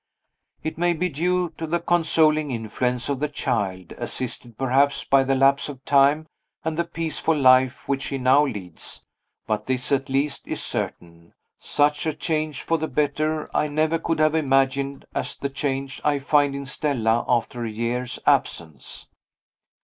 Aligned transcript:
It 0.63 0.79
may 0.79 0.93
be 0.93 1.09
due 1.09 1.49
to 1.59 1.67
the 1.67 1.79
consoling 1.79 2.49
influence 2.49 3.07
of 3.07 3.19
the 3.19 3.29
child 3.29 3.91
assisted, 3.99 4.57
perhaps, 4.57 5.03
by 5.03 5.23
the 5.23 5.35
lapse 5.35 5.69
of 5.69 5.85
time 5.85 6.25
and 6.65 6.75
the 6.75 6.85
peaceful 6.85 7.37
life 7.37 7.87
which 7.87 8.01
she 8.05 8.17
now 8.17 8.43
leads 8.47 9.03
but 9.45 9.67
this 9.67 9.91
at 9.91 10.09
least 10.09 10.47
is 10.47 10.59
certain, 10.59 11.35
such 11.59 12.07
a 12.07 12.15
change 12.15 12.63
for 12.63 12.79
the 12.79 12.87
better 12.87 13.47
I 13.55 13.67
never 13.67 13.99
could 13.99 14.17
have 14.17 14.33
imagined 14.33 15.05
as 15.13 15.35
the 15.37 15.49
change 15.49 16.01
I 16.03 16.17
find 16.17 16.55
in 16.55 16.65
Stella 16.65 17.23
after 17.29 17.63
a 17.63 17.69
year's 17.69 18.17
absence. 18.25 19.07